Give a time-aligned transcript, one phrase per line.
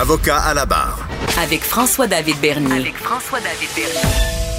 [0.00, 1.06] Avocat à la barre.
[1.42, 2.72] Avec François-David Bernier.
[2.72, 4.08] avec François-David Bernier.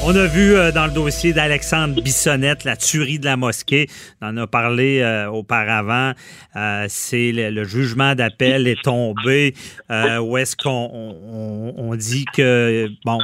[0.04, 3.88] On a vu euh, dans le dossier d'Alexandre Bissonnette la tuerie de la mosquée.
[4.22, 6.12] On en a parlé euh, auparavant.
[6.56, 9.56] Euh, c'est le, le jugement d'appel est tombé.
[9.90, 13.18] Euh, où est-ce qu'on on, on dit que bon,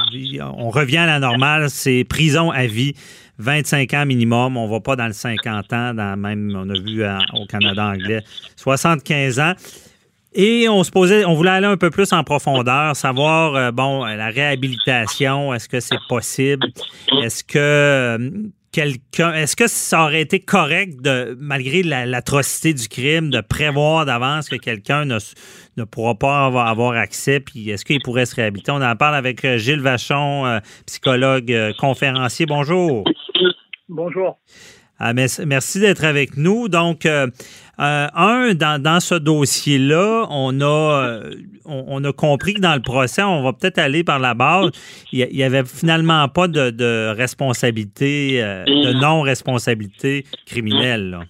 [0.56, 2.94] on revient à la normale, c'est prison à vie.
[3.38, 7.02] 25 ans minimum, on va pas dans le 50 ans, dans même, on a vu
[7.02, 8.22] euh, au Canada anglais,
[8.56, 9.52] 75 ans.
[10.40, 14.06] Et on se posait, on voulait aller un peu plus en profondeur, savoir, euh, bon,
[14.06, 16.64] euh, la réhabilitation, est-ce que c'est possible?
[17.24, 18.30] Est-ce que euh,
[18.70, 24.06] quelqu'un, est-ce que ça aurait été correct de, malgré la- l'atrocité du crime, de prévoir
[24.06, 25.18] d'avance que quelqu'un ne,
[25.76, 28.70] ne pourra pas avoir, avoir accès, puis est-ce qu'il pourrait se réhabiliter?
[28.70, 32.46] On en parle avec Gilles Vachon, euh, psychologue, conférencier.
[32.46, 33.02] Bonjour.
[33.88, 34.38] Bonjour.
[35.00, 36.68] Ah, merci d'être avec nous.
[36.68, 37.06] Donc,
[37.80, 41.34] euh, un, dans, dans ce dossier-là, on a, euh,
[41.64, 44.70] on, on a compris que dans le procès, on va peut-être aller par la base.
[45.12, 51.10] Il n'y avait finalement pas de, de responsabilité, euh, de non-responsabilité criminelle.
[51.10, 51.20] là.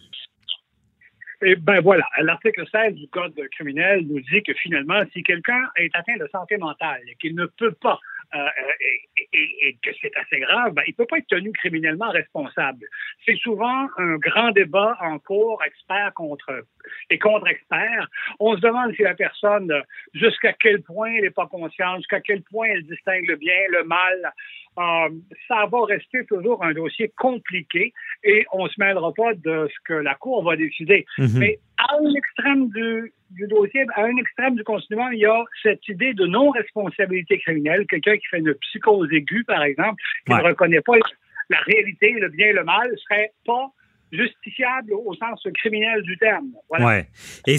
[1.43, 5.95] Et ben voilà, l'article 16 du Code criminel nous dit que finalement, si quelqu'un est
[5.95, 8.01] atteint de santé mentale et qu'il ne peut pas,
[8.35, 8.49] euh,
[8.81, 12.11] et, et- et que c'est assez grave, ben, il ne peut pas être tenu criminellement
[12.11, 12.85] responsable.
[13.25, 16.65] C'est souvent un grand débat en cours, experts contre
[17.11, 18.09] et contre-experts.
[18.39, 19.81] On se demande si la personne, euh,
[20.15, 23.85] jusqu'à quel point elle n'est pas consciente, jusqu'à quel point elle distingue le bien, le
[23.85, 24.33] mal.
[24.79, 25.09] Euh,
[25.49, 27.93] ça va rester toujours un dossier compliqué
[28.25, 31.05] et on ne se mêlera pas de ce que la Cour va décider.
[31.19, 31.39] Mhm.
[31.39, 35.45] Mais à un extrême du, du dossier, à un extrême du continuum, il y a
[35.63, 37.87] cette idée de non-responsabilité criminelle.
[37.89, 40.39] Quelqu'un qui fait une psychose aiguë, par exemple, qui Ouais.
[40.39, 40.95] ne reconnaît pas
[41.51, 43.71] la réalité, le bien et le mal, serait pas
[44.13, 46.47] justiciable au sens criminel du terme.
[46.69, 46.87] Voilà.
[46.87, 47.09] Ouais.
[47.47, 47.59] Et,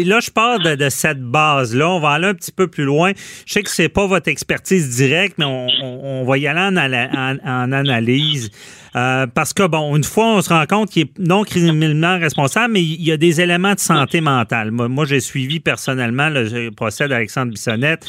[0.00, 1.88] et là, je pars de, cette base-là.
[1.88, 3.12] On va aller un petit peu plus loin.
[3.46, 8.50] Je sais que c'est pas votre expertise directe, mais on, va y aller en, analyse.
[8.96, 12.72] Euh, parce que, bon, une fois, on se rend compte qu'il est non criminellement responsable,
[12.72, 14.72] mais il y a des éléments de santé mentale.
[14.72, 18.06] Moi, moi, j'ai suivi personnellement le procès d'Alexandre Bissonnette.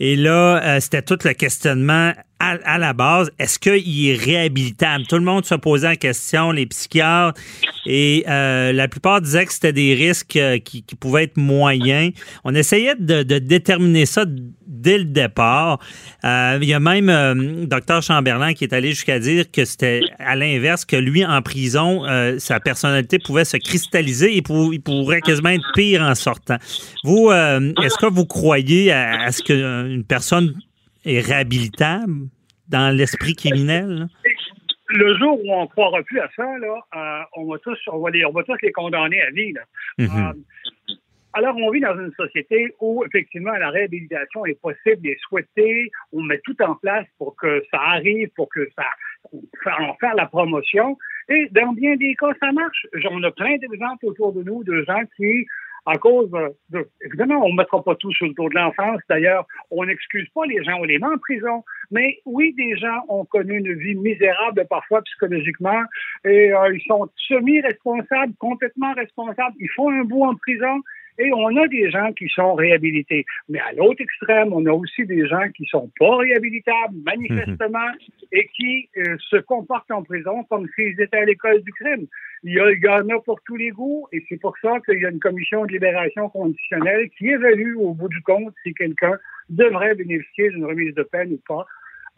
[0.00, 3.30] Et là, euh, c'était tout le questionnement à, à la base.
[3.38, 5.04] Est-ce qu'il est réhabilitable?
[5.06, 7.40] Tout le monde se posait la question, les psychiatres,
[7.86, 12.12] et euh, la plupart disaient que c'était des risques euh, qui, qui pouvaient être moyens.
[12.44, 14.24] On essayait de, de déterminer ça
[14.66, 15.78] dès le départ.
[16.24, 20.00] Euh, il y a même euh, Dr Chamberlain qui est allé jusqu'à dire que c'était
[20.18, 25.20] à l'inverse, que lui, en prison, euh, sa personnalité pouvait se cristalliser et il pourrait
[25.20, 26.58] quasiment être pire en sortant.
[27.04, 30.54] Vous, est-ce que vous croyez à, à ce qu'une personne
[31.08, 32.28] est réhabilitable
[32.68, 33.88] dans l'esprit criminel?
[33.88, 34.06] là?
[34.90, 37.98] Le jour où on ne croira plus à ça, là, euh, on, va tous, on,
[37.98, 39.52] va les, on va tous les condamner à vie.
[39.52, 39.62] là.
[39.98, 40.08] Mhm.
[40.08, 40.32] Euh,
[41.34, 45.90] alors, on vit dans une société où, effectivement, la réhabilitation est possible et souhaitée.
[46.12, 48.84] On met tout en place pour que ça arrive, pour que ça
[49.78, 50.96] en faire la promotion.
[51.28, 52.86] Et dans bien des cas, ça marche.
[53.10, 55.46] On a plein d'exemples autour de nous de gens qui,
[55.88, 56.30] à cause
[56.70, 59.00] de- évidemment, on ne mettra pas tout sur le dos de l'enfance.
[59.08, 61.64] D'ailleurs, on n'excuse pas les gens, on les met en prison.
[61.90, 65.82] Mais oui, des gens ont connu une vie misérable parfois psychologiquement
[66.24, 69.56] et euh, ils sont semi-responsables, complètement responsables.
[69.58, 70.82] Ils font un bout en prison
[71.18, 73.24] et on a des gens qui sont réhabilités.
[73.48, 77.90] Mais à l'autre extrême, on a aussi des gens qui sont pas réhabilitables, manifestement,
[78.32, 82.06] et qui euh, se comportent en prison comme s'ils étaient à l'école du crime.
[82.44, 84.78] Il y, a- il y en a pour tous les goûts, et c'est pour ça
[84.84, 88.72] qu'il y a une commission de libération conditionnelle qui évalue au bout du compte si
[88.74, 89.14] quelqu'un
[89.48, 91.66] devrait bénéficier d'une remise de peine ou pas.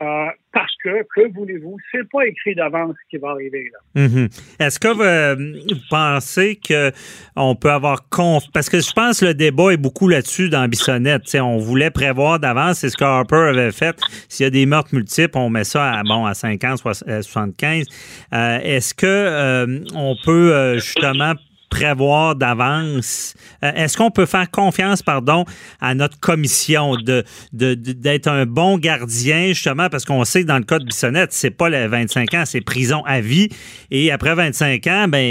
[0.02, 4.08] Euh, parce que, que voulez-vous, c'est pas écrit d'avance ce qui va arriver là.
[4.08, 4.29] Mhm.
[4.58, 6.91] Est-ce que vous, vous pensez que
[7.37, 8.44] on peut avoir conf...
[8.55, 11.25] parce que je pense que le débat est beaucoup là-dessus dans Bissonnette.
[11.25, 13.94] Tu sais, on voulait prévoir d'avance, c'est ce que Harper avait fait.
[14.31, 17.20] S'il y a des meurtres multiples, on met ça à bon à 50, soix- euh,
[17.20, 17.85] 75.
[18.32, 21.35] Euh, Est-ce que euh, on peut euh, justement
[21.70, 23.34] prévoir d'avance.
[23.64, 25.44] Euh, est-ce qu'on peut faire confiance, pardon,
[25.81, 30.64] à notre commission de d'être un bon gardien, justement, parce qu'on sait que dans le
[30.64, 33.49] cas de Bissonnette, c'est pas les 25 ans, c'est prison à vie.
[33.90, 35.22] Et après 25 ans, ben,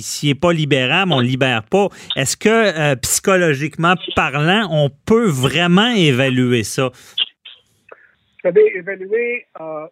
[0.00, 1.88] s'il n'est pas libérable, on ne libère pas.
[2.14, 6.90] Est-ce que, euh, psychologiquement parlant, on peut vraiment évaluer ça?
[6.90, 9.86] Vous savez, évaluer euh,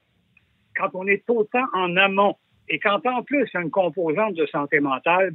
[0.76, 2.36] quand on est autant en amont
[2.68, 5.32] et quand en plus il y a une composante de santé mentale,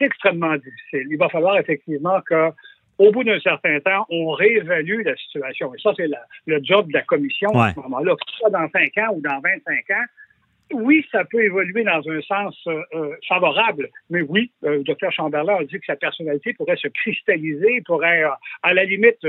[0.00, 1.06] c'est extrêmement difficile.
[1.10, 2.50] Il va falloir effectivement que
[2.98, 5.74] au bout d'un certain temps, on réévalue la situation.
[5.74, 6.08] Et ça, c'est
[6.46, 8.12] le job de la commission à ce moment-là.
[8.14, 10.04] Que ce soit dans 5 ans ou dans 25 ans,
[10.72, 15.12] oui, ça peut évoluer dans un sens euh, euh, favorable, mais oui, le euh, docteur
[15.12, 18.24] Chamberlain a dit que sa personnalité pourrait se cristalliser, pourrait,
[18.62, 19.26] à la limite,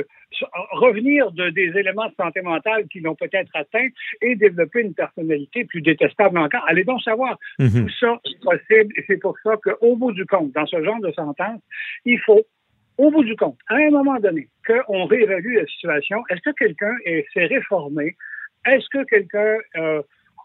[0.72, 3.88] revenir de des éléments de santé mentale qui l'ont peut-être atteint
[4.22, 6.64] et développer une personnalité plus détestable encore.
[6.68, 7.38] Allez donc savoir.
[7.60, 7.86] Mhm.
[7.86, 11.00] Tout ça est possible et c'est pour ça qu'au bout du compte, dans ce genre
[11.02, 11.62] de sentence,
[12.06, 12.42] il faut
[12.98, 16.22] au bout du compte, à un moment donné, qu'on réévalue la situation.
[16.30, 16.94] Est-ce que quelqu'un
[17.34, 18.16] s'est réformé?
[18.66, 19.58] Est-ce que quelqu'un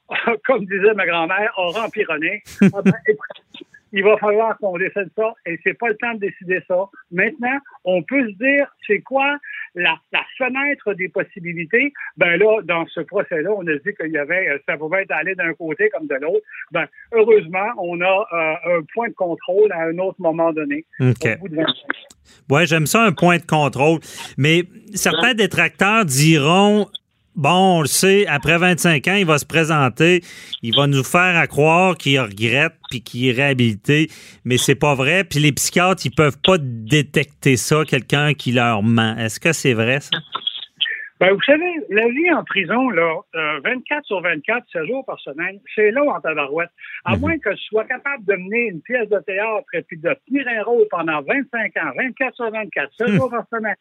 [0.47, 2.43] comme disait ma grand-mère, aura empironnait.
[2.75, 2.93] Ah ben,
[3.93, 6.85] il va falloir qu'on décide ça et c'est pas le temps de décider ça.
[7.11, 9.39] Maintenant, on peut se dire, c'est quoi
[9.75, 9.97] la,
[10.37, 11.93] fenêtre des possibilités?
[12.17, 15.13] Ben là, dans ce procès-là, on a dit qu'il y avait, euh, ça pouvait être
[15.13, 16.45] aller d'un côté comme de l'autre.
[16.73, 20.85] Ben, heureusement, on a euh, un point de contrôle à un autre moment donné.
[22.51, 24.01] Oui, j'aime ça, un point de contrôle.
[24.37, 24.65] Mais
[24.95, 26.87] certains détracteurs diront
[27.37, 30.23] bon, on le sait, après 25 ans, il va se présenter,
[30.63, 34.09] il va nous faire à croire qu'il regrette puis qu'il est réhabilité,
[34.45, 35.25] mais c'est pas vrai.
[35.25, 39.17] Puis les psychiatres, ils peuvent pas détecter ça, quelqu'un qui leur ment.
[39.17, 40.19] Est-ce que c'est vrai, ça?
[41.19, 43.21] Ben, vous savez, la vie en prison, là,
[43.65, 46.69] 24 euh, sur 24, 7 jours par semaine, c'est long en tabarouette.
[47.07, 47.21] À mhm.
[47.21, 50.47] moins que tu sois capable de mener une pièce de théâtre et puis de tenir
[50.47, 53.77] un rôle pendant 25 ans, 24 sur 24, 7 jours par semaine,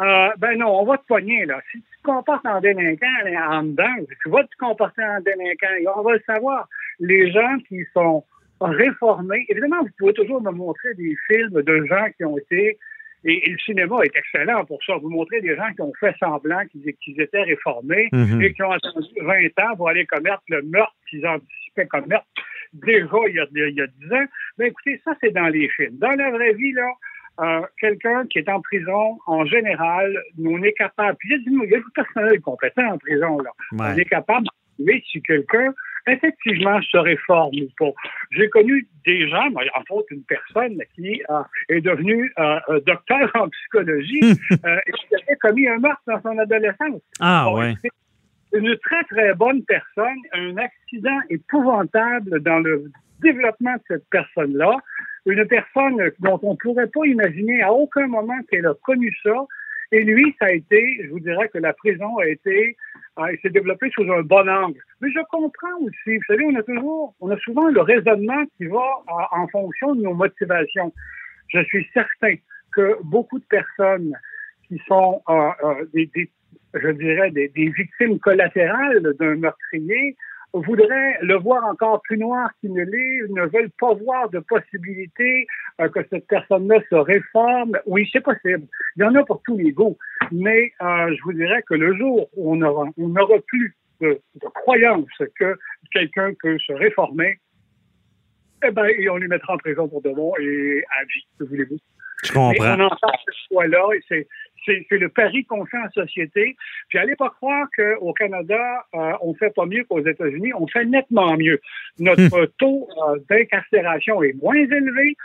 [0.00, 1.60] euh, ben non, on va te pogner, là.
[1.70, 3.06] Si tu te comportes en délinquant
[3.50, 5.92] en dedans, tu vas te comporter en délinquant.
[5.96, 6.68] On va le savoir.
[6.98, 8.24] Les gens qui sont
[8.60, 12.78] réformés, évidemment, vous pouvez toujours me montrer des films de gens qui ont été
[13.24, 14.96] et, le cinéma est excellent pour ça.
[14.96, 18.42] Vous montrez des gens qui ont fait semblant qu'ils étaient réformés mhm.
[18.42, 22.26] et qui ont attendu 20 ans pour aller commettre le meurtre qu'ils anticipaient commettre
[22.72, 24.26] déjà il y a, il y a 10 ans.
[24.58, 25.98] Ben écoutez, ça, c'est dans les films.
[25.98, 26.90] Dans la vraie vie, là,
[27.40, 30.14] euh, quelqu'un qui est en prison, en général,
[30.44, 33.50] on est capable, puis il y a du, personnel compétent en prison, là.
[33.72, 34.46] On est capable
[34.78, 35.72] de si quelqu'un,
[36.06, 37.92] effectivement, se réforme ou pas.
[38.32, 43.48] J'ai connu des gens, entre autres une personne qui euh, est devenue euh, docteur en
[43.48, 44.20] psychologie
[44.50, 47.00] et qui avait commis un meurtre dans son adolescence.
[47.20, 47.74] Ah, ouais.
[48.52, 52.90] Une très, très bonne personne, un accident épouvantable dans le
[53.22, 54.76] développement de cette personne-là
[55.26, 59.34] une personne dont on ne pourrait pas imaginer à aucun moment qu'elle a connu ça.
[59.92, 62.76] Et lui, ça a été, je vous dirais que la prison a été,
[63.18, 64.80] il s'est développé sous un bon angle.
[65.00, 68.66] Mais je comprends aussi, vous savez, on a toujours, on a souvent le raisonnement qui
[68.66, 68.82] va
[69.32, 70.92] en fonction de nos motivations.
[71.48, 72.34] Je suis certain
[72.72, 74.14] que beaucoup de personnes
[74.66, 75.84] qui sont euh, euh,
[76.74, 80.16] je dirais, des victimes collatérales d'un meurtrier
[80.52, 85.46] voudraient le voir encore plus noir qu'il ne l'est, ne veulent pas voir de possibilité
[85.80, 87.78] euh, que cette personne-là se réforme.
[87.86, 88.66] Oui, c'est possible.
[88.96, 89.96] Il y en a pour tous les goûts.
[90.30, 94.20] Mais euh, je vous dirais que le jour où on aura, on n'aura plus de,
[94.34, 95.06] de, croyance
[95.38, 95.56] que
[95.92, 97.38] quelqu'un peut se réformer,
[98.64, 101.78] eh ben, on lui mettra en prison pour de bon et à vie, que voulez-vous.
[102.24, 102.76] Je comprends.
[102.78, 104.26] on entend ce choix-là et
[104.64, 106.56] c'est le pari qu'on fait en société.
[106.88, 110.52] Puis allez pas croire qu'au Canada, euh, on fait pas mieux qu'aux États-Unis.
[110.54, 111.60] On fait nettement mieux.
[111.98, 112.52] Notre hmm.
[112.58, 115.16] taux euh, d'incarcération est moins élevé.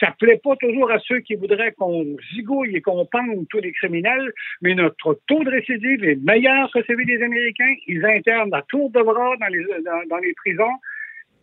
[0.00, 3.72] Ça plaît pas toujours à ceux qui voudraient qu'on zigouille et qu'on pende tous les
[3.72, 7.74] criminels, mais notre taux de récidive est meilleur que celui des Américains.
[7.86, 9.64] Ils internent à tour de bras dans les,
[10.08, 10.74] dans les prisons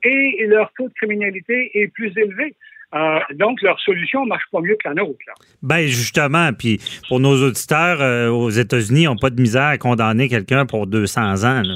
[0.04, 2.56] et leur taux de criminalité est plus élevé.
[2.96, 5.20] Euh, donc, leur solution marche pas mieux que la nôtre.
[5.28, 5.34] Là.
[5.62, 9.78] Ben justement, puis pour nos auditeurs euh, aux États-Unis, ils n'ont pas de misère à
[9.78, 11.62] condamner quelqu'un pour 200 ans.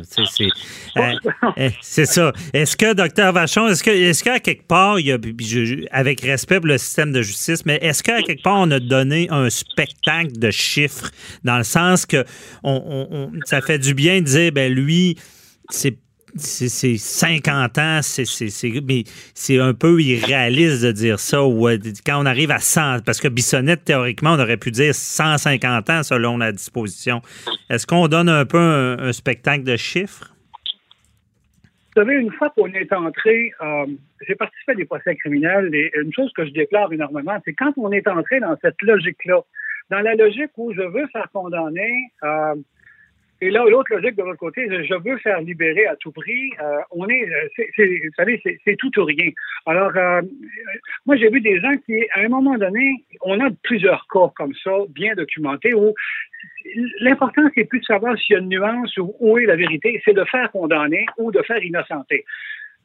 [0.97, 2.31] Euh, c'est ça.
[2.53, 5.17] Est-ce que, docteur Vachon, est-ce qu'à quelque part, il y a,
[5.91, 9.27] avec respect pour le système de justice, mais est-ce qu'à quelque part, on a donné
[9.29, 11.09] un spectacle de chiffres
[11.43, 12.23] dans le sens que
[12.63, 15.17] on, ça fait du bien de dire, ben lui,
[15.69, 15.97] c'est
[16.35, 21.37] c'est 50 ans, c'est un peu irréaliste de dire ça.
[21.37, 25.89] Euh, quand on arrive à 100, parce que Bissonnette, théoriquement, on aurait pu dire 150
[25.89, 27.21] ans selon la disposition.
[27.69, 30.33] Est-ce qu'on donne un peu un, spectacle de chiffres?
[31.95, 33.85] Vous savez, une fois qu'on est entré, euh,
[34.27, 37.71] j'ai participé à des procès criminels et une chose que je déclare énormément, c'est quand
[37.77, 39.41] on est entré dans cette logique-là,
[39.91, 42.55] dans la logique où je veux faire condamner, euh,
[43.43, 46.51] et là, l'autre logique de l'autre côté, je veux faire libérer à tout prix.
[46.61, 49.29] Euh, on est, vous savez, c'est tout ou rien.
[49.65, 49.91] Alors,
[51.05, 54.53] moi, j'ai vu des gens qui, à un moment donné, on a plusieurs cas comme
[54.63, 55.93] ça, bien documentés, où
[57.01, 60.01] l'important, c'est plus de savoir s'il y a une nuance ou où est la vérité,
[60.05, 62.25] c'est de faire condamner ou de faire innocenter.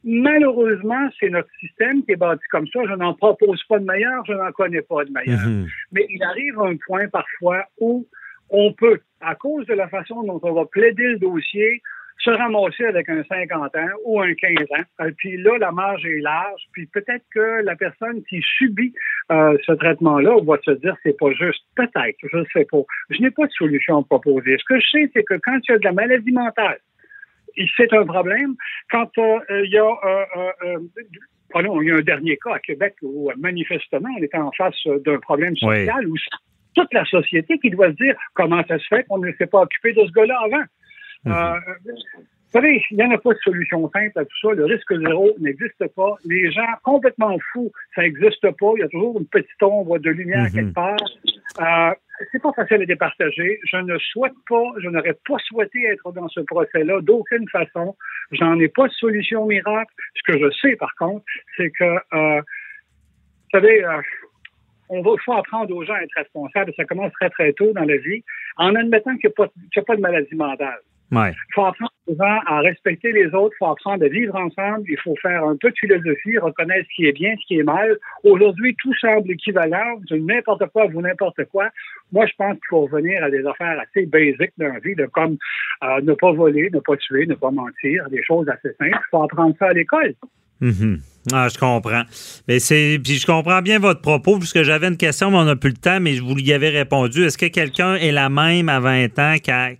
[0.03, 2.79] Malheureusement, c'est notre système qui est bâti comme ça.
[2.87, 5.39] Je n'en propose pas de meilleur, je n'en connais pas de meilleur.
[5.39, 5.67] Mhm.
[5.91, 8.07] Mais il arrive un point parfois où
[8.49, 11.81] on peut, à cause de la façon dont on va plaider le dossier,
[12.19, 15.05] se ramasser avec un 50 ans ou un 15 ans.
[15.07, 16.61] Et puis là, la marge est large.
[16.73, 18.93] Puis peut-être que la personne qui subit
[19.31, 21.63] euh, ce traitement-là va se dire c'est pas juste.
[21.75, 22.81] Peut-être, je ne sais pas.
[23.09, 24.57] Je n'ai pas de solution à proposer.
[24.57, 26.79] Ce que je sais, c'est que quand il y a de la maladie mentale,
[27.77, 28.55] c'est un problème.
[28.91, 29.89] Quand euh, il y a
[30.65, 30.77] euh,
[31.51, 34.75] pardon, il y a un dernier cas à Québec où manifestement on était en face
[35.05, 36.15] d'un problème social où
[36.75, 39.61] toute la société qui doit se dire comment ça se fait qu'on ne s'est pas
[39.61, 40.63] occupé de ce gars-là avant.
[41.25, 41.33] Mhm.
[41.33, 41.59] Euh,
[42.51, 44.53] vous savez, il n'y en a pas de solution simple à tout ça.
[44.53, 46.15] Le risque zéro n'existe pas.
[46.25, 48.71] Les gens complètement fous, ça n'existe pas.
[48.75, 50.51] Il y a toujours une petite ombre de lumière mhm.
[50.51, 50.97] quelque part.
[51.61, 51.93] Euh,
[52.31, 53.59] c'est pas facile à départager.
[53.63, 57.95] Je ne souhaite pas, je n'aurais pas souhaité être dans ce procès-là d'aucune façon.
[58.31, 59.93] J'en ai pas de solution miracle.
[60.15, 61.23] Ce que je sais, par contre,
[61.55, 64.01] c'est que, euh, vous savez, euh,
[64.89, 66.73] on va, faut apprendre aux gens à être responsables.
[66.75, 68.23] Ça commence très, très tôt dans la vie,
[68.57, 70.79] en admettant qu'il n'y a, a, pas de maladie mentale.
[71.11, 74.97] Il faut apprendre souvent à respecter les autres, il faut apprendre à vivre ensemble, il
[74.99, 77.97] faut faire un peu de philosophie, reconnaître ce qui est bien, ce qui est mal.
[78.23, 81.69] Aujourd'hui, tout semble équivalent, n'importe quoi vous n'importe quoi.
[82.11, 85.07] Moi, je pense qu'il faut revenir à des affaires assez basiques dans la vie, de
[85.07, 85.37] comme
[85.83, 88.91] euh, ne pas voler, ne pas tuer, ne pas mentir, des choses assez simples.
[88.91, 90.13] Il faut apprendre ça à l'école.
[90.61, 90.99] Mm-hmm.
[91.31, 92.03] Ah, je comprends.
[92.47, 95.55] Mais c'est puis je comprends bien votre propos puisque j'avais une question mais on n'a
[95.55, 97.25] plus le temps mais je vous y avais répondu.
[97.25, 99.71] Est-ce que quelqu'un est la même à 20 ans qu'à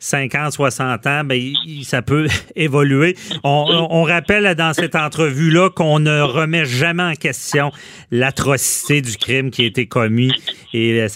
[0.00, 1.52] 50, 60 ans, ben,
[1.84, 2.26] ça peut
[2.56, 3.16] évoluer.
[3.44, 7.70] On, rappelle dans cette entrevue-là qu'on ne remet jamais en question
[8.10, 10.32] l'atrocité du crime qui a été commis
[10.72, 11.06] et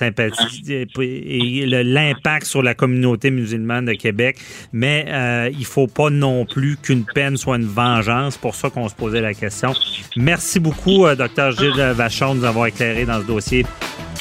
[1.67, 4.37] l'impact sur la communauté musulmane de Québec.
[4.73, 8.37] Mais euh, il faut pas non plus qu'une peine soit une vengeance.
[8.37, 9.73] pour ça qu'on se posait la question.
[10.17, 11.53] Merci beaucoup, euh, Dr.
[11.53, 13.65] Gilles Vachon, de nous avoir éclairé dans ce dossier.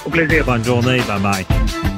[0.05, 0.46] Au plaisir.
[0.46, 1.01] Bonne journée.
[1.08, 1.93] Bye bye.